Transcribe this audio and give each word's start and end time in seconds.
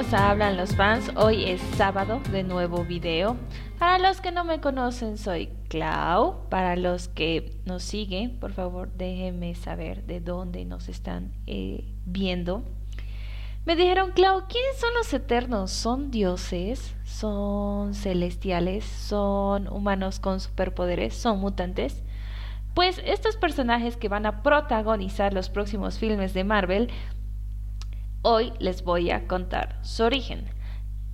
Hablan 0.00 0.56
los 0.56 0.74
fans. 0.74 1.12
Hoy 1.14 1.44
es 1.44 1.60
sábado 1.76 2.22
de 2.32 2.42
nuevo 2.42 2.84
video. 2.84 3.36
Para 3.78 3.98
los 3.98 4.22
que 4.22 4.32
no 4.32 4.44
me 4.44 4.58
conocen, 4.58 5.18
soy 5.18 5.50
Clau. 5.68 6.48
Para 6.48 6.74
los 6.74 7.08
que 7.08 7.60
nos 7.66 7.82
siguen, 7.82 8.40
por 8.40 8.52
favor, 8.52 8.90
déjenme 8.94 9.54
saber 9.54 10.06
de 10.06 10.20
dónde 10.20 10.64
nos 10.64 10.88
están 10.88 11.32
eh, 11.46 11.84
viendo. 12.06 12.64
Me 13.66 13.76
dijeron, 13.76 14.12
Clau, 14.12 14.44
¿quiénes 14.48 14.80
son 14.80 14.88
los 14.94 15.12
eternos? 15.12 15.70
¿Son 15.70 16.10
dioses? 16.10 16.96
¿Son 17.04 17.92
celestiales? 17.92 18.86
¿Son 18.86 19.68
humanos 19.68 20.18
con 20.18 20.40
superpoderes? 20.40 21.14
¿Son 21.14 21.38
mutantes? 21.38 22.02
Pues 22.74 23.02
estos 23.04 23.36
personajes 23.36 23.98
que 23.98 24.08
van 24.08 24.24
a 24.24 24.42
protagonizar 24.42 25.34
los 25.34 25.50
próximos 25.50 25.98
filmes 25.98 26.32
de 26.32 26.44
Marvel 26.44 26.88
Hoy 28.22 28.52
les 28.58 28.84
voy 28.84 29.10
a 29.10 29.26
contar 29.26 29.78
su 29.80 30.02
origen. 30.02 30.44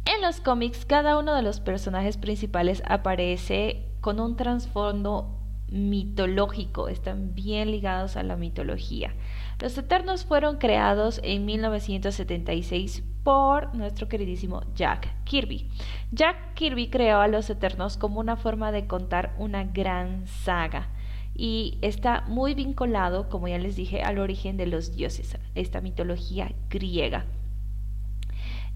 En 0.06 0.22
los 0.22 0.40
cómics, 0.40 0.84
cada 0.84 1.16
uno 1.16 1.36
de 1.36 1.42
los 1.42 1.60
personajes 1.60 2.16
principales 2.16 2.82
aparece 2.84 3.86
con 4.00 4.18
un 4.18 4.34
trasfondo 4.36 5.38
mitológico, 5.68 6.88
están 6.88 7.32
bien 7.32 7.70
ligados 7.70 8.16
a 8.16 8.24
la 8.24 8.34
mitología. 8.34 9.14
Los 9.60 9.78
Eternos 9.78 10.24
fueron 10.24 10.56
creados 10.56 11.20
en 11.22 11.44
1976 11.44 13.04
por 13.22 13.72
nuestro 13.76 14.08
queridísimo 14.08 14.62
Jack 14.74 15.22
Kirby. 15.22 15.70
Jack 16.10 16.54
Kirby 16.54 16.90
creó 16.90 17.20
a 17.20 17.28
los 17.28 17.48
Eternos 17.50 17.96
como 17.98 18.18
una 18.18 18.36
forma 18.36 18.72
de 18.72 18.88
contar 18.88 19.36
una 19.38 19.62
gran 19.62 20.26
saga 20.26 20.88
y 21.36 21.78
está 21.82 22.22
muy 22.28 22.54
vinculado, 22.54 23.28
como 23.28 23.48
ya 23.48 23.58
les 23.58 23.76
dije, 23.76 24.02
al 24.02 24.18
origen 24.18 24.56
de 24.56 24.66
los 24.66 24.94
dioses, 24.94 25.36
esta 25.54 25.80
mitología 25.80 26.52
griega. 26.70 27.26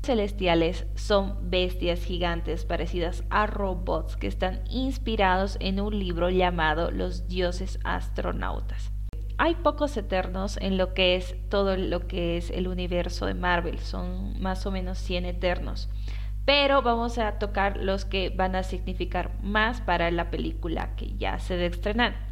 Celestiales 0.02 0.86
son 0.94 1.50
bestias 1.50 2.02
gigantes 2.02 2.64
parecidas 2.64 3.24
a 3.28 3.46
robots 3.46 4.16
que 4.16 4.26
están 4.26 4.62
inspirados 4.70 5.56
en 5.60 5.80
un 5.80 5.98
libro 5.98 6.30
llamado 6.30 6.90
Los 6.90 7.28
dioses 7.28 7.78
astronautas. 7.84 8.92
Hay 9.36 9.54
pocos 9.56 9.96
eternos 9.96 10.56
en 10.58 10.78
lo 10.78 10.94
que 10.94 11.16
es 11.16 11.36
todo 11.48 11.76
lo 11.76 12.06
que 12.06 12.36
es 12.36 12.50
el 12.50 12.68
universo 12.68 13.26
de 13.26 13.34
Marvel, 13.34 13.78
son 13.78 14.40
más 14.40 14.66
o 14.66 14.70
menos 14.70 14.98
100 14.98 15.24
eternos 15.26 15.88
pero 16.44 16.82
vamos 16.82 17.18
a 17.18 17.38
tocar 17.38 17.76
los 17.76 18.04
que 18.04 18.30
van 18.30 18.56
a 18.56 18.64
significar 18.64 19.30
más 19.40 19.80
para 19.80 20.10
la 20.10 20.30
película 20.30 20.96
que 20.96 21.16
ya 21.16 21.38
se 21.38 21.54
debe 21.54 21.76
estrenar. 21.76 22.29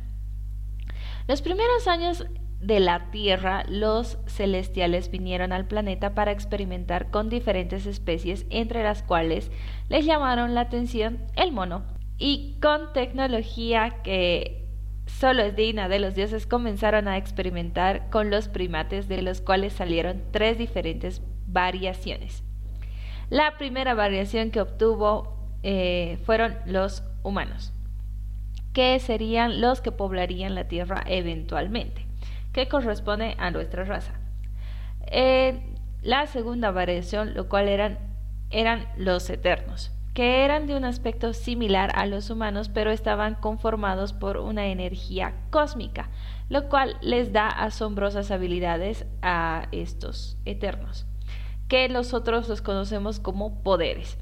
Los 1.29 1.43
primeros 1.43 1.87
años 1.89 2.25
de 2.59 2.81
la 2.81 3.11
Tierra, 3.11 3.63
los 3.69 4.17
celestiales 4.27 5.11
vinieron 5.11 5.53
al 5.53 5.69
planeta 5.69 6.15
para 6.15 6.33
experimentar 6.33 7.11
con 7.11 7.29
diferentes 7.29 7.85
especies, 7.85 8.47
entre 8.49 8.83
las 8.83 9.03
cuales 9.03 9.51
les 9.91 10.07
llamaron 10.07 10.55
la 10.55 10.63
atención 10.63 11.19
el 11.37 11.53
mono. 11.53 11.85
Y 12.17 12.57
con 12.63 12.95
tecnología 12.95 14.01
que 14.03 14.71
solo 15.05 15.43
es 15.43 15.55
digna 15.55 15.91
de 15.91 15.99
los 15.99 16.15
dioses, 16.15 16.47
comenzaron 16.47 17.09
a 17.09 17.19
experimentar 17.19 18.09
con 18.09 18.31
los 18.31 18.49
primates, 18.49 19.07
de 19.07 19.21
los 19.21 19.43
cuales 19.43 19.75
salieron 19.75 20.23
tres 20.31 20.57
diferentes 20.57 21.21
variaciones. 21.47 22.43
La 23.29 23.59
primera 23.59 23.93
variación 23.93 24.51
que 24.51 24.63
obtuvo 24.63 25.37
eh, 25.63 26.19
fueron 26.25 26.57
los 26.65 27.03
humanos 27.23 27.75
que 28.79 29.01
serían 29.01 29.61
los 29.61 29.81
que 29.81 29.91
poblarían 29.91 30.55
la 30.55 30.69
Tierra 30.69 31.03
eventualmente, 31.07 32.07
que 32.53 32.69
corresponde 32.69 33.35
a 33.37 33.51
nuestra 33.51 33.83
raza. 33.83 34.13
Eh, 35.09 35.61
la 36.01 36.29
segunda 36.29 36.71
variación, 36.71 37.35
lo 37.35 37.49
cual 37.49 37.67
eran, 37.67 37.99
eran 38.51 38.87
los 38.97 39.29
eternos, 39.31 39.91
que 40.15 40.45
eran 40.45 40.69
de 40.69 40.77
un 40.77 40.85
aspecto 40.85 41.33
similar 41.33 41.91
a 41.97 42.07
los 42.07 42.31
humanos, 42.31 42.69
pero 42.69 42.93
estaban 42.93 43.35
conformados 43.35 44.13
por 44.13 44.37
una 44.37 44.69
energía 44.69 45.35
cósmica, 45.51 46.09
lo 46.49 46.69
cual 46.69 46.99
les 47.01 47.33
da 47.33 47.49
asombrosas 47.49 48.31
habilidades 48.31 49.07
a 49.23 49.67
estos 49.73 50.39
eternos, 50.45 51.05
que 51.67 51.89
nosotros 51.89 52.49
los 52.49 52.63
conocemos 52.63 53.19
como 53.19 53.61
poderes 53.65 54.19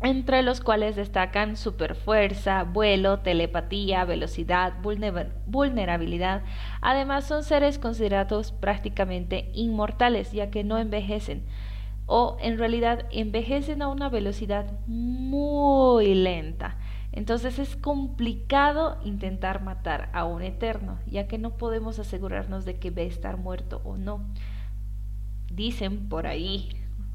entre 0.00 0.42
los 0.42 0.60
cuales 0.60 0.94
destacan 0.94 1.56
superfuerza, 1.56 2.62
vuelo, 2.62 3.18
telepatía, 3.20 4.04
velocidad, 4.04 4.74
vulnerabilidad. 5.46 6.42
Además 6.80 7.24
son 7.24 7.42
seres 7.42 7.78
considerados 7.78 8.52
prácticamente 8.52 9.50
inmortales, 9.54 10.32
ya 10.32 10.50
que 10.50 10.62
no 10.62 10.78
envejecen, 10.78 11.44
o 12.06 12.36
en 12.40 12.58
realidad 12.58 13.06
envejecen 13.10 13.82
a 13.82 13.88
una 13.88 14.08
velocidad 14.08 14.66
muy 14.86 16.14
lenta. 16.14 16.76
Entonces 17.10 17.58
es 17.58 17.74
complicado 17.74 18.98
intentar 19.04 19.62
matar 19.62 20.10
a 20.12 20.24
un 20.24 20.42
eterno, 20.42 20.98
ya 21.06 21.26
que 21.26 21.38
no 21.38 21.56
podemos 21.56 21.98
asegurarnos 21.98 22.64
de 22.64 22.76
que 22.78 22.90
va 22.90 23.02
a 23.02 23.06
estar 23.06 23.36
muerto 23.36 23.80
o 23.84 23.96
no. 23.96 24.24
Dicen 25.50 26.08
por 26.08 26.28
ahí 26.28 26.68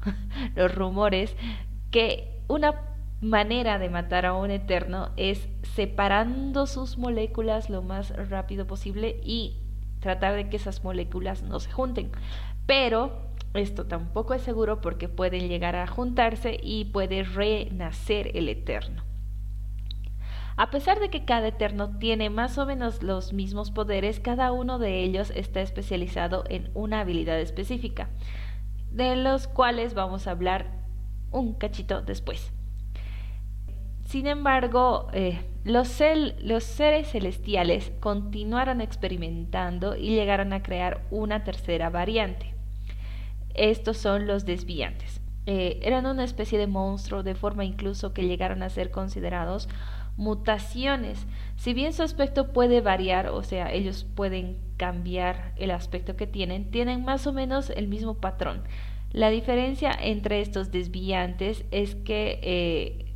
los 0.54 0.74
rumores 0.74 1.34
que 1.90 2.33
una 2.48 2.74
manera 3.20 3.78
de 3.78 3.88
matar 3.88 4.26
a 4.26 4.34
un 4.34 4.50
eterno 4.50 5.10
es 5.16 5.48
separando 5.74 6.66
sus 6.66 6.98
moléculas 6.98 7.70
lo 7.70 7.82
más 7.82 8.10
rápido 8.28 8.66
posible 8.66 9.20
y 9.24 9.62
tratar 10.00 10.34
de 10.34 10.50
que 10.50 10.56
esas 10.56 10.84
moléculas 10.84 11.42
no 11.42 11.58
se 11.60 11.72
junten. 11.72 12.12
Pero 12.66 13.30
esto 13.54 13.86
tampoco 13.86 14.34
es 14.34 14.42
seguro 14.42 14.80
porque 14.80 15.08
pueden 15.08 15.48
llegar 15.48 15.76
a 15.76 15.86
juntarse 15.86 16.58
y 16.62 16.86
puede 16.86 17.22
renacer 17.22 18.30
el 18.34 18.48
eterno. 18.48 19.02
A 20.56 20.70
pesar 20.70 21.00
de 21.00 21.10
que 21.10 21.24
cada 21.24 21.48
eterno 21.48 21.98
tiene 21.98 22.30
más 22.30 22.58
o 22.58 22.66
menos 22.66 23.02
los 23.02 23.32
mismos 23.32 23.70
poderes, 23.70 24.20
cada 24.20 24.52
uno 24.52 24.78
de 24.78 25.02
ellos 25.02 25.32
está 25.34 25.60
especializado 25.62 26.44
en 26.48 26.70
una 26.74 27.00
habilidad 27.00 27.40
específica, 27.40 28.08
de 28.92 29.16
los 29.16 29.48
cuales 29.48 29.94
vamos 29.94 30.28
a 30.28 30.30
hablar 30.30 30.83
un 31.38 31.54
cachito 31.54 32.02
después. 32.02 32.52
Sin 34.04 34.26
embargo, 34.26 35.08
eh, 35.12 35.40
los, 35.64 35.88
seres 35.88 37.10
celestiales 37.10 37.90
continuaron 38.00 38.80
experimentando 38.80 39.96
y 39.96 40.10
llegaron 40.10 40.52
a 40.52 40.62
crear 40.62 41.04
una 41.10 41.42
tercera 41.42 41.90
variante. 41.90 42.54
Estos 43.54 43.96
son 43.96 44.26
los 44.26 44.44
desviantes. 44.44 45.20
Eh, 45.46 45.80
eran 45.82 46.06
una 46.06 46.24
especie 46.24 46.58
de 46.58 46.66
monstruo 46.66 47.22
de 47.22 47.34
forma 47.34 47.64
incluso 47.64 48.12
que 48.12 48.26
llegaron 48.26 48.62
a 48.62 48.68
ser 48.68 48.90
considerados 48.90 49.68
mutaciones. 50.16 51.26
Si 51.56 51.74
bien 51.74 51.92
su 51.92 52.02
aspecto 52.02 52.52
puede 52.52 52.80
variar, 52.80 53.28
o 53.28 53.42
sea, 53.42 53.72
ellos 53.72 54.06
pueden 54.14 54.58
cambiar 54.76 55.52
el 55.56 55.70
aspecto 55.70 56.16
que 56.16 56.26
tienen, 56.26 56.70
tienen 56.70 57.04
más 57.04 57.26
o 57.26 57.32
menos 57.32 57.70
el 57.70 57.88
mismo 57.88 58.14
patrón. 58.14 58.62
La 59.14 59.30
diferencia 59.30 59.92
entre 59.92 60.40
estos 60.40 60.72
desviantes 60.72 61.64
es 61.70 61.94
que 61.94 62.40
eh, 62.42 63.14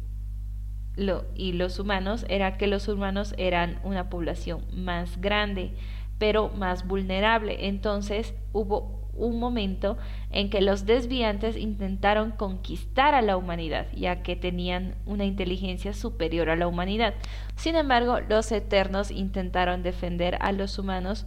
y 1.35 1.53
los 1.55 1.81
humanos 1.81 2.25
era 2.29 2.57
que 2.57 2.69
los 2.69 2.87
humanos 2.87 3.35
eran 3.37 3.81
una 3.83 4.09
población 4.09 4.65
más 4.73 5.21
grande, 5.21 5.73
pero 6.19 6.51
más 6.51 6.87
vulnerable. 6.87 7.67
Entonces 7.67 8.33
hubo 8.53 9.11
un 9.13 9.41
momento 9.41 9.99
en 10.31 10.51
que 10.51 10.61
los 10.61 10.87
desviantes 10.87 11.57
intentaron 11.57 12.31
conquistar 12.31 13.17
a 13.17 13.21
la 13.23 13.37
humanidad, 13.37 13.89
ya 13.93 14.23
que 14.23 14.37
tenían 14.37 14.95
una 15.05 15.25
inteligencia 15.25 15.95
superior 15.95 16.49
a 16.49 16.55
la 16.55 16.69
humanidad. 16.69 17.15
Sin 17.57 17.75
embargo, 17.75 18.21
los 18.21 18.53
eternos 18.53 19.11
intentaron 19.11 19.83
defender 19.83 20.39
a 20.41 20.53
los 20.53 20.79
humanos 20.79 21.27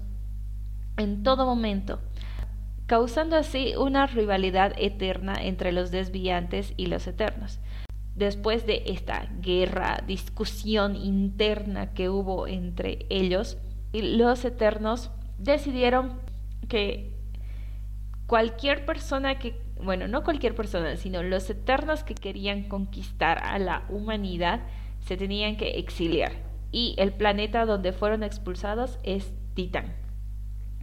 en 0.95 1.23
todo 1.23 1.45
momento 1.45 1.99
causando 2.91 3.37
así 3.37 3.73
una 3.77 4.05
rivalidad 4.05 4.73
eterna 4.77 5.35
entre 5.41 5.71
los 5.71 5.91
desviantes 5.91 6.73
y 6.75 6.87
los 6.87 7.07
eternos. 7.07 7.61
Después 8.15 8.65
de 8.67 8.83
esta 8.87 9.29
guerra, 9.39 10.03
discusión 10.05 10.97
interna 10.97 11.93
que 11.93 12.09
hubo 12.09 12.47
entre 12.47 13.05
ellos, 13.09 13.57
los 13.93 14.43
eternos 14.43 15.09
decidieron 15.37 16.19
que 16.67 17.15
cualquier 18.27 18.85
persona 18.85 19.39
que, 19.39 19.55
bueno, 19.81 20.09
no 20.09 20.25
cualquier 20.25 20.53
persona, 20.53 20.97
sino 20.97 21.23
los 21.23 21.49
eternos 21.49 22.03
que 22.03 22.13
querían 22.13 22.67
conquistar 22.67 23.37
a 23.41 23.57
la 23.57 23.85
humanidad 23.87 24.63
se 24.99 25.15
tenían 25.15 25.55
que 25.55 25.79
exiliar. 25.79 26.33
Y 26.73 26.95
el 26.97 27.13
planeta 27.13 27.65
donde 27.65 27.93
fueron 27.93 28.21
expulsados 28.21 28.99
es 29.03 29.33
Titán 29.53 30.10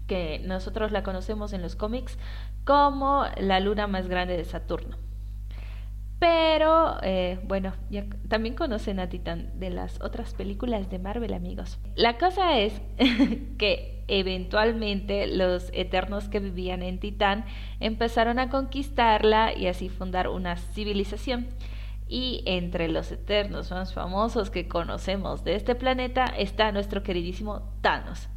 que 0.08 0.40
nosotros 0.44 0.90
la 0.90 1.04
conocemos 1.04 1.52
en 1.52 1.62
los 1.62 1.76
cómics 1.76 2.18
como 2.64 3.24
la 3.36 3.60
luna 3.60 3.86
más 3.86 4.08
grande 4.08 4.36
de 4.36 4.44
Saturno. 4.44 4.96
Pero 6.18 6.96
eh, 7.02 7.38
bueno, 7.44 7.74
también 8.28 8.56
conocen 8.56 8.98
a 8.98 9.08
Titán 9.08 9.52
de 9.60 9.70
las 9.70 10.00
otras 10.00 10.34
películas 10.34 10.90
de 10.90 10.98
Marvel, 10.98 11.32
amigos. 11.32 11.78
La 11.94 12.18
cosa 12.18 12.58
es 12.58 12.80
que 13.58 14.04
eventualmente 14.08 15.28
los 15.28 15.70
eternos 15.72 16.28
que 16.28 16.40
vivían 16.40 16.82
en 16.82 16.98
Titán 16.98 17.44
empezaron 17.78 18.40
a 18.40 18.50
conquistarla 18.50 19.56
y 19.56 19.68
así 19.68 19.88
fundar 19.88 20.28
una 20.28 20.56
civilización. 20.56 21.46
Y 22.08 22.42
entre 22.46 22.88
los 22.88 23.12
eternos 23.12 23.70
más 23.70 23.92
famosos 23.92 24.50
que 24.50 24.66
conocemos 24.66 25.44
de 25.44 25.54
este 25.54 25.74
planeta 25.74 26.24
está 26.24 26.72
nuestro 26.72 27.02
queridísimo 27.02 27.70
Thanos. 27.82 28.28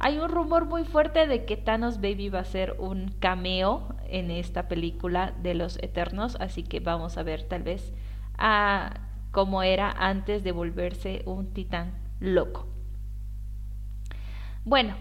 Hay 0.00 0.18
un 0.18 0.28
rumor 0.28 0.64
muy 0.64 0.84
fuerte 0.84 1.26
de 1.26 1.44
que 1.44 1.56
Thanos 1.56 1.96
Baby 1.96 2.28
va 2.28 2.40
a 2.40 2.44
ser 2.44 2.76
un 2.78 3.08
cameo 3.18 3.96
en 4.08 4.30
esta 4.30 4.68
película 4.68 5.34
de 5.42 5.54
los 5.54 5.76
Eternos, 5.82 6.36
así 6.38 6.62
que 6.62 6.78
vamos 6.78 7.18
a 7.18 7.24
ver 7.24 7.42
tal 7.42 7.64
vez 7.64 7.92
a 8.36 9.00
cómo 9.32 9.62
era 9.64 9.90
antes 9.90 10.44
de 10.44 10.52
volverse 10.52 11.22
un 11.26 11.52
titán 11.52 11.92
loco. 12.20 12.66
Bueno, 14.64 14.94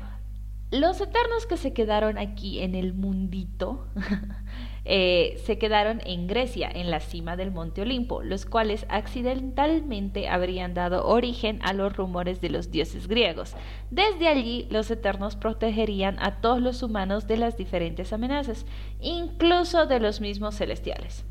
los 0.72 1.00
Eternos 1.02 1.46
que 1.48 1.58
se 1.58 1.74
quedaron 1.74 2.18
aquí 2.18 2.60
en 2.60 2.76
el 2.76 2.94
mundito 2.94 3.88
Eh, 4.90 5.38
se 5.44 5.58
quedaron 5.58 6.00
en 6.06 6.28
Grecia, 6.28 6.72
en 6.74 6.90
la 6.90 7.02
cima 7.02 7.36
del 7.36 7.52
monte 7.52 7.82
Olimpo, 7.82 8.24
los 8.24 8.46
cuales 8.46 8.86
accidentalmente 8.88 10.30
habrían 10.30 10.74
dado 10.74 11.06
origen 11.06 11.60
a 11.64 11.74
los 11.74 11.94
rumores 11.98 12.40
de 12.40 12.50
los 12.50 12.72
dioses 12.72 13.10
griegos. 13.10 13.54
Desde 13.92 14.30
allí, 14.30 14.66
los 14.70 14.90
eternos 14.90 15.36
protegerían 15.36 16.16
a 16.22 16.40
todos 16.40 16.62
los 16.62 16.84
humanos 16.84 17.28
de 17.28 17.36
las 17.36 17.58
diferentes 17.58 18.14
amenazas, 18.14 18.66
incluso 19.02 19.88
de 19.88 20.00
los 20.00 20.22
mismos 20.22 20.56
celestiales. 20.56 21.26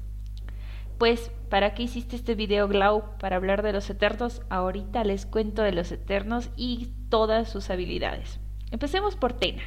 Pues, 0.99 1.31
¿para 1.49 1.73
qué 1.73 1.85
hiciste 1.85 2.17
este 2.17 2.35
video, 2.35 2.69
Glau? 2.69 3.17
Para 3.19 3.37
hablar 3.37 3.63
de 3.63 3.73
los 3.73 3.89
eternos. 3.89 4.43
Ahorita 4.51 5.03
les 5.03 5.25
cuento 5.25 5.63
de 5.63 5.73
los 5.73 5.93
eternos 5.93 6.51
y 6.57 6.91
todas 7.09 7.49
sus 7.49 7.71
habilidades. 7.71 8.39
Empecemos 8.77 9.17
por 9.17 9.33
Tena. 9.33 9.63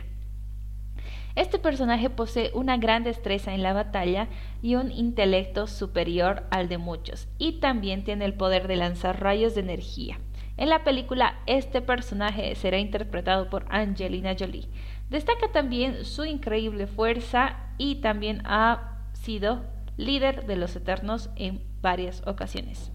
Este 1.33 1.57
personaje 1.57 2.11
posee 2.11 2.51
una 2.53 2.77
gran 2.77 3.03
destreza 3.03 3.55
en 3.55 3.63
la 3.63 3.73
batalla 3.73 4.27
y 4.61 4.75
un 4.75 4.91
intelecto 4.91 5.65
superior 5.65 6.43
al 6.51 6.69
de 6.69 6.77
muchos, 6.77 7.27
y 7.39 7.53
también 7.53 8.03
tiene 8.03 8.25
el 8.25 8.35
poder 8.35 8.67
de 8.67 8.75
lanzar 8.75 9.19
rayos 9.19 9.55
de 9.55 9.61
energía. 9.61 10.19
En 10.57 10.69
la 10.69 10.83
película, 10.83 11.39
este 11.47 11.81
personaje 11.81 12.53
será 12.53 12.77
interpretado 12.77 13.49
por 13.49 13.65
Angelina 13.69 14.35
Jolie. 14.37 14.69
Destaca 15.09 15.51
también 15.51 16.05
su 16.05 16.25
increíble 16.25 16.85
fuerza 16.85 17.57
y 17.79 18.01
también 18.01 18.43
ha 18.45 19.07
sido 19.13 19.65
líder 19.97 20.45
de 20.45 20.55
los 20.55 20.75
Eternos 20.75 21.31
en 21.35 21.63
varias 21.81 22.21
ocasiones. 22.27 22.91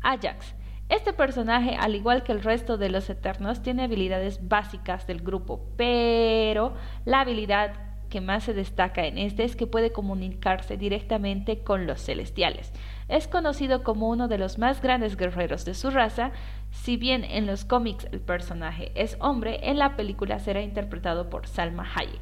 Ajax 0.00 0.54
este 0.88 1.12
personaje, 1.12 1.76
al 1.76 1.94
igual 1.94 2.22
que 2.22 2.32
el 2.32 2.42
resto 2.42 2.78
de 2.78 2.88
los 2.88 3.10
Eternos, 3.10 3.62
tiene 3.62 3.82
habilidades 3.82 4.48
básicas 4.48 5.06
del 5.06 5.20
grupo, 5.20 5.68
pero 5.76 6.74
la 7.04 7.20
habilidad 7.20 7.72
que 8.08 8.20
más 8.22 8.44
se 8.44 8.54
destaca 8.54 9.04
en 9.04 9.18
este 9.18 9.44
es 9.44 9.54
que 9.54 9.66
puede 9.66 9.92
comunicarse 9.92 10.78
directamente 10.78 11.58
con 11.58 11.86
los 11.86 12.02
celestiales. 12.02 12.72
Es 13.08 13.28
conocido 13.28 13.82
como 13.82 14.08
uno 14.08 14.28
de 14.28 14.38
los 14.38 14.58
más 14.58 14.80
grandes 14.80 15.16
guerreros 15.16 15.64
de 15.64 15.74
su 15.74 15.90
raza, 15.90 16.32
si 16.70 16.96
bien 16.96 17.24
en 17.24 17.46
los 17.46 17.64
cómics 17.64 18.06
el 18.10 18.20
personaje 18.20 18.92
es 18.94 19.16
hombre, 19.20 19.60
en 19.68 19.78
la 19.78 19.96
película 19.96 20.38
será 20.38 20.62
interpretado 20.62 21.28
por 21.28 21.46
Salma 21.46 21.86
Hayek. 21.94 22.20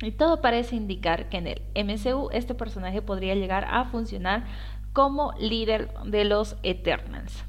Y 0.00 0.12
todo 0.12 0.40
parece 0.40 0.76
indicar 0.76 1.28
que 1.28 1.38
en 1.38 1.48
el 1.48 1.62
MCU 1.74 2.30
este 2.32 2.54
personaje 2.54 3.02
podría 3.02 3.34
llegar 3.34 3.66
a 3.68 3.84
funcionar 3.84 4.44
como 4.92 5.32
líder 5.38 5.92
de 6.04 6.24
los 6.24 6.56
Eternals. 6.62 7.44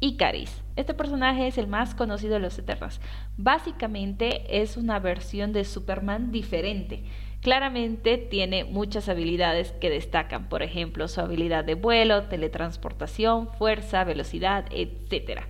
Icaris. 0.00 0.62
Este 0.76 0.94
personaje 0.94 1.46
es 1.46 1.58
el 1.58 1.66
más 1.66 1.94
conocido 1.94 2.34
de 2.34 2.40
los 2.40 2.58
Eternos. 2.58 3.00
Básicamente 3.36 4.62
es 4.62 4.76
una 4.76 4.98
versión 4.98 5.52
de 5.52 5.64
Superman 5.64 6.32
diferente. 6.32 7.04
Claramente 7.42 8.18
tiene 8.18 8.64
muchas 8.64 9.08
habilidades 9.08 9.72
que 9.72 9.90
destacan, 9.90 10.48
por 10.48 10.62
ejemplo, 10.62 11.08
su 11.08 11.20
habilidad 11.20 11.64
de 11.64 11.74
vuelo, 11.74 12.24
teletransportación, 12.24 13.48
fuerza, 13.48 14.04
velocidad, 14.04 14.66
etc. 14.70 15.42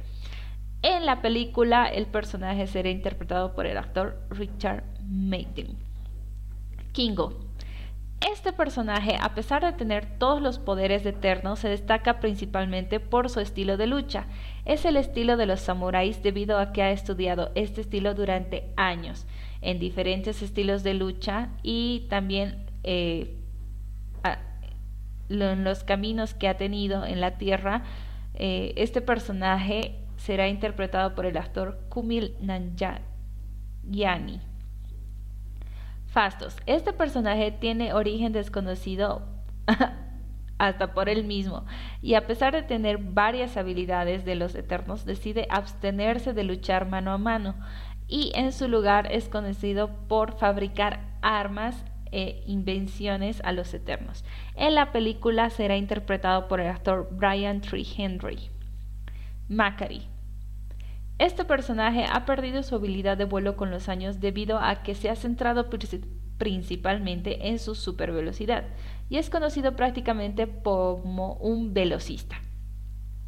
En 0.83 1.05
la 1.05 1.21
película, 1.21 1.87
el 1.87 2.07
personaje 2.07 2.67
será 2.67 2.91
interpretado 2.91 3.55
por 3.55 3.67
el 3.67 3.77
actor 3.77 4.21
Richard 4.31 4.85
Madden. 5.05 5.77
Kingo. 6.93 7.50
Este 8.21 8.53
personaje, 8.53 9.17
a 9.19 9.35
pesar 9.35 9.65
de 9.65 9.73
tener 9.73 10.19
todos 10.19 10.43
los 10.43 10.59
poderes 10.59 11.05
de 11.05 11.11
Eterno, 11.11 11.57
se 11.57 11.71
destaca 11.71 12.21
principalmente 12.21 13.01
por 13.01 13.31
su 13.31 13.41
estilo 13.41 13.79
de 13.79 13.87
lucha. 13.87 14.27
Es 14.67 14.85
el 14.85 14.97
estilo 14.97 15.39
de 15.39 15.47
los 15.47 15.61
samuráis 15.61 16.23
debido 16.23 16.59
a 16.59 16.73
que 16.73 16.83
ha 16.83 16.91
estudiado 16.91 17.51
este 17.55 17.81
estilo 17.81 18.15
durante 18.15 18.73
años 18.77 19.27
en 19.63 19.79
diferentes 19.79 20.43
estilos 20.43 20.83
de 20.83 20.95
lucha 20.95 21.49
y 21.63 22.07
también 22.11 22.67
eh, 22.83 23.39
en 25.31 25.65
los 25.65 25.85
caminos 25.85 26.35
que 26.35 26.49
ha 26.49 26.59
tenido 26.59 27.07
en 27.07 27.23
la 27.23 27.39
tierra. 27.39 27.85
Eh, 28.35 28.75
este 28.77 29.01
personaje 29.01 29.97
será 30.17 30.49
interpretado 30.49 31.15
por 31.15 31.25
el 31.25 31.39
actor 31.39 31.81
Kumil 31.89 32.35
Nanjiani. 32.43 34.41
Fastos. 36.11 36.57
Este 36.67 36.93
personaje 36.93 37.53
tiene 37.53 37.95
origen 37.95 38.33
desconocido 38.33 39.23
hasta 40.59 40.93
por 40.93 41.09
él 41.09 41.25
mismo, 41.25 41.65
y 42.03 42.15
a 42.15 42.27
pesar 42.27 42.53
de 42.53 42.63
tener 42.63 42.99
varias 42.99 43.57
habilidades 43.57 44.25
de 44.25 44.35
los 44.35 44.57
Eternos, 44.57 45.05
decide 45.05 45.47
abstenerse 45.51 46.33
de 46.33 46.43
luchar 46.43 46.89
mano 46.89 47.13
a 47.13 47.19
mano, 47.19 47.55
y 48.09 48.33
en 48.35 48.53
su 48.53 48.67
lugar 48.67 49.11
es 49.13 49.29
conocido 49.29 49.89
por 50.09 50.37
fabricar 50.37 51.01
armas 51.23 51.85
e 52.11 52.43
invenciones 52.45 53.41
a 53.45 53.53
los 53.53 53.73
Eternos. 53.73 54.25
En 54.57 54.75
la 54.75 54.91
película 54.91 55.49
será 55.49 55.77
interpretado 55.77 56.49
por 56.49 56.61
el 56.61 56.67
actor 56.67 57.09
Brian 57.13 57.61
Tree 57.61 57.87
Henry. 57.97 58.51
Macari. 59.49 60.10
Este 61.21 61.45
personaje 61.45 62.07
ha 62.11 62.25
perdido 62.25 62.63
su 62.63 62.75
habilidad 62.75 63.19
de 63.19 63.27
vuelo 63.27 63.55
con 63.55 63.71
los 63.71 63.91
años 63.91 64.21
debido 64.21 64.59
a 64.59 64.83
que 64.83 64.95
se 64.95 65.11
ha 65.11 65.17
centrado 65.17 65.69
principalmente 66.39 67.49
en 67.49 67.59
su 67.59 67.75
supervelocidad 67.75 68.65
y 69.11 69.19
es 69.19 69.29
conocido 69.29 69.77
prácticamente 69.77 70.49
como 70.65 71.35
un 71.35 71.75
velocista. 71.75 72.37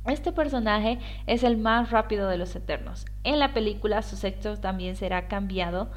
Este 0.06 0.32
personaje 0.32 1.00
es 1.26 1.42
el 1.42 1.58
más 1.58 1.90
rápido 1.90 2.30
de 2.30 2.38
los 2.38 2.56
Eternos. 2.56 3.04
En 3.24 3.38
la 3.38 3.52
película 3.52 4.00
su 4.00 4.16
sexo 4.16 4.56
también 4.56 4.96
será 4.96 5.28
cambiado 5.28 5.90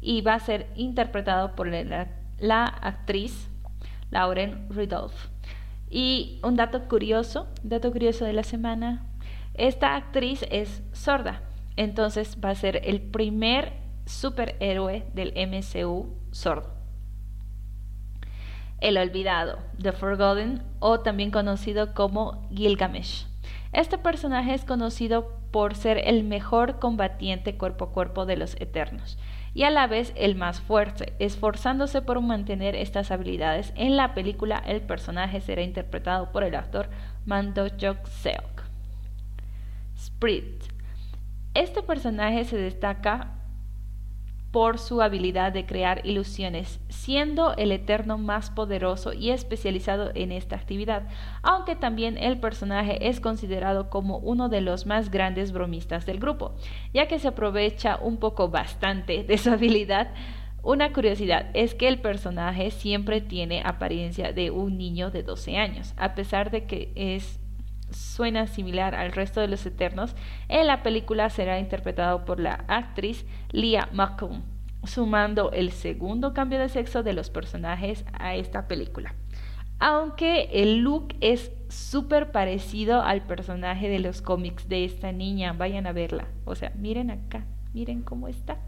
y 0.00 0.20
va 0.20 0.34
a 0.34 0.38
ser 0.38 0.68
interpretado 0.76 1.56
por 1.56 1.66
la, 1.66 2.64
actriz 2.64 3.50
Lauren 4.12 4.68
Rudolph. 4.70 5.26
Y 5.90 6.38
un 6.44 6.54
dato 6.54 6.86
curioso, 6.86 7.48
dato 7.64 7.90
curioso 7.90 8.24
de 8.24 8.34
la 8.34 8.44
semana, 8.44 9.09
esta 9.60 9.94
actriz 9.94 10.46
es 10.50 10.82
sorda, 10.92 11.42
entonces 11.76 12.38
va 12.42 12.48
a 12.48 12.54
ser 12.54 12.80
el 12.82 13.02
primer 13.02 13.74
superhéroe 14.06 15.04
del 15.12 15.34
MCU 15.34 16.16
sordo. 16.30 16.72
El 18.80 18.96
olvidado, 18.96 19.58
The 19.78 19.92
Forgotten, 19.92 20.62
o 20.78 21.00
también 21.00 21.30
conocido 21.30 21.92
como 21.92 22.48
Gilgamesh. 22.54 23.26
Este 23.74 23.98
personaje 23.98 24.54
es 24.54 24.64
conocido 24.64 25.38
por 25.50 25.74
ser 25.74 25.98
el 26.08 26.24
mejor 26.24 26.78
combatiente 26.78 27.58
cuerpo 27.58 27.86
a 27.86 27.92
cuerpo 27.92 28.24
de 28.24 28.38
los 28.38 28.58
Eternos 28.60 29.18
y 29.52 29.64
a 29.64 29.70
la 29.70 29.86
vez 29.86 30.14
el 30.16 30.36
más 30.36 30.62
fuerte, 30.62 31.12
esforzándose 31.18 32.00
por 32.00 32.20
mantener 32.22 32.74
estas 32.74 33.10
habilidades. 33.10 33.74
En 33.76 33.96
la 33.98 34.14
película 34.14 34.62
el 34.66 34.80
personaje 34.80 35.42
será 35.42 35.60
interpretado 35.60 36.32
por 36.32 36.44
el 36.44 36.54
actor 36.54 36.88
Mando 37.26 37.66
Seok. 37.68 38.59
Spirit. 40.20 40.64
Este 41.54 41.82
personaje 41.82 42.44
se 42.44 42.58
destaca 42.58 43.38
por 44.50 44.78
su 44.78 45.00
habilidad 45.00 45.50
de 45.50 45.64
crear 45.64 46.04
ilusiones, 46.04 46.78
siendo 46.90 47.56
el 47.56 47.72
Eterno 47.72 48.18
más 48.18 48.50
poderoso 48.50 49.14
y 49.14 49.30
especializado 49.30 50.10
en 50.14 50.30
esta 50.30 50.56
actividad, 50.56 51.08
aunque 51.42 51.74
también 51.74 52.18
el 52.18 52.38
personaje 52.38 53.08
es 53.08 53.18
considerado 53.18 53.88
como 53.88 54.18
uno 54.18 54.50
de 54.50 54.60
los 54.60 54.84
más 54.84 55.10
grandes 55.10 55.52
bromistas 55.52 56.04
del 56.04 56.20
grupo, 56.20 56.54
ya 56.92 57.08
que 57.08 57.18
se 57.18 57.28
aprovecha 57.28 57.96
un 57.96 58.18
poco 58.18 58.50
bastante 58.50 59.24
de 59.24 59.38
su 59.38 59.48
habilidad. 59.50 60.12
Una 60.62 60.92
curiosidad 60.92 61.46
es 61.54 61.74
que 61.74 61.88
el 61.88 61.98
personaje 61.98 62.70
siempre 62.70 63.22
tiene 63.22 63.62
apariencia 63.64 64.34
de 64.34 64.50
un 64.50 64.76
niño 64.76 65.10
de 65.10 65.22
12 65.22 65.56
años, 65.56 65.94
a 65.96 66.14
pesar 66.14 66.50
de 66.50 66.66
que 66.66 66.92
es 66.94 67.39
suena 67.92 68.46
similar 68.46 68.94
al 68.94 69.12
resto 69.12 69.40
de 69.40 69.48
los 69.48 69.64
Eternos, 69.66 70.14
en 70.48 70.66
la 70.66 70.82
película 70.82 71.30
será 71.30 71.58
interpretado 71.58 72.24
por 72.24 72.40
la 72.40 72.64
actriz 72.68 73.26
Leah 73.50 73.88
McComb, 73.92 74.42
sumando 74.84 75.52
el 75.52 75.72
segundo 75.72 76.32
cambio 76.32 76.58
de 76.58 76.68
sexo 76.68 77.02
de 77.02 77.12
los 77.12 77.30
personajes 77.30 78.04
a 78.12 78.34
esta 78.34 78.66
película. 78.68 79.14
aunque 79.80 80.50
el 80.52 80.80
look 80.80 81.14
es 81.20 81.50
súper 81.70 82.30
parecido 82.32 83.00
al 83.00 83.22
personaje 83.22 83.88
de 83.88 83.98
los 83.98 84.20
cómics 84.20 84.68
de 84.68 84.84
esta 84.84 85.10
niña. 85.10 85.54
Vayan 85.54 85.86
a 85.86 85.92
verla. 85.92 86.26
O 86.44 86.54
sea, 86.54 86.70
miren 86.76 87.10
acá, 87.10 87.46
miren 87.72 88.02
cómo 88.02 88.28
está. 88.28 88.58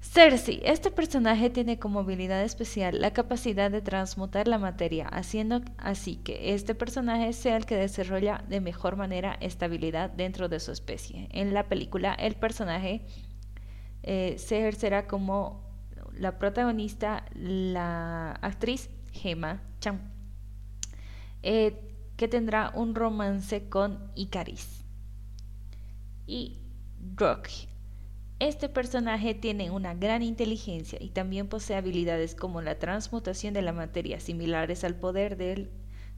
Cersei, 0.00 0.60
este 0.64 0.92
personaje 0.92 1.50
tiene 1.50 1.78
como 1.80 2.00
habilidad 2.00 2.42
especial 2.42 3.00
la 3.00 3.12
capacidad 3.12 3.68
de 3.68 3.82
transmutar 3.82 4.46
la 4.46 4.58
materia, 4.58 5.08
haciendo 5.08 5.60
así 5.76 6.16
que 6.16 6.54
este 6.54 6.76
personaje 6.76 7.32
sea 7.32 7.56
el 7.56 7.66
que 7.66 7.74
desarrolla 7.74 8.44
de 8.48 8.60
mejor 8.60 8.96
manera 8.96 9.36
esta 9.40 9.66
habilidad 9.66 10.10
dentro 10.10 10.48
de 10.48 10.60
su 10.60 10.70
especie. 10.70 11.28
En 11.32 11.52
la 11.52 11.68
película, 11.68 12.14
el 12.14 12.36
personaje 12.36 13.06
eh, 14.04 14.36
se 14.38 14.58
ejercerá 14.58 15.08
como 15.08 15.68
la 16.14 16.38
protagonista, 16.38 17.24
la 17.34 18.32
actriz 18.40 18.90
Gemma 19.12 19.62
Chan, 19.80 20.00
eh, 21.42 21.76
que 22.16 22.28
tendrá 22.28 22.70
un 22.74 22.94
romance 22.94 23.68
con 23.68 24.12
Icaris. 24.14 24.84
Y 26.26 26.58
Rocky 27.16 27.68
este 28.40 28.68
personaje 28.68 29.34
tiene 29.34 29.70
una 29.70 29.94
gran 29.94 30.22
inteligencia 30.22 30.98
y 31.00 31.10
también 31.10 31.48
posee 31.48 31.76
habilidades 31.76 32.34
como 32.34 32.62
la 32.62 32.78
transmutación 32.78 33.52
de 33.52 33.62
la 33.62 33.72
materia 33.72 34.20
similares 34.20 34.84
al 34.84 34.94
poder 34.94 35.36
de, 35.36 35.68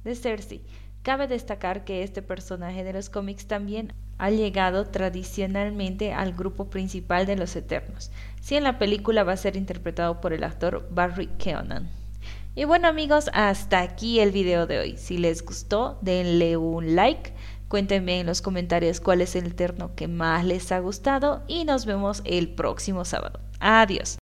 de 0.04 0.14
Cersei. 0.14 0.60
Cabe 1.02 1.28
destacar 1.28 1.84
que 1.84 2.02
este 2.02 2.20
personaje 2.20 2.84
de 2.84 2.92
los 2.92 3.08
cómics 3.08 3.46
también 3.46 3.94
ha 4.18 4.30
llegado 4.30 4.84
tradicionalmente 4.84 6.12
al 6.12 6.34
grupo 6.34 6.68
principal 6.68 7.24
de 7.24 7.36
los 7.36 7.56
Eternos, 7.56 8.10
si 8.42 8.56
en 8.56 8.64
la 8.64 8.78
película 8.78 9.24
va 9.24 9.32
a 9.32 9.38
ser 9.38 9.56
interpretado 9.56 10.20
por 10.20 10.34
el 10.34 10.44
actor 10.44 10.86
Barry 10.90 11.28
Keonan. 11.38 11.88
Y 12.54 12.64
bueno 12.64 12.88
amigos, 12.88 13.30
hasta 13.32 13.80
aquí 13.80 14.20
el 14.20 14.32
video 14.32 14.66
de 14.66 14.78
hoy. 14.78 14.96
Si 14.98 15.16
les 15.16 15.42
gustó, 15.42 15.98
denle 16.02 16.58
un 16.58 16.96
like 16.96 17.32
Cuéntenme 17.70 18.18
en 18.18 18.26
los 18.26 18.42
comentarios 18.42 19.00
cuál 19.00 19.20
es 19.20 19.36
el 19.36 19.54
terno 19.54 19.94
que 19.94 20.08
más 20.08 20.44
les 20.44 20.72
ha 20.72 20.80
gustado 20.80 21.44
y 21.46 21.64
nos 21.64 21.86
vemos 21.86 22.20
el 22.24 22.52
próximo 22.52 23.04
sábado. 23.04 23.38
Adiós. 23.60 24.18